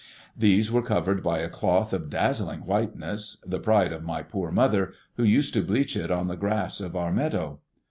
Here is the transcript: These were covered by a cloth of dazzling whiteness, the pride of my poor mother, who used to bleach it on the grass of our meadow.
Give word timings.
These 0.35 0.71
were 0.71 0.81
covered 0.81 1.21
by 1.21 1.41
a 1.41 1.47
cloth 1.51 1.93
of 1.93 2.09
dazzling 2.09 2.61
whiteness, 2.61 3.37
the 3.45 3.59
pride 3.59 3.93
of 3.93 4.01
my 4.03 4.23
poor 4.23 4.51
mother, 4.51 4.93
who 5.15 5.23
used 5.23 5.53
to 5.53 5.61
bleach 5.61 5.95
it 5.95 6.09
on 6.09 6.27
the 6.27 6.35
grass 6.35 6.81
of 6.81 6.95
our 6.95 7.11
meadow. 7.13 7.59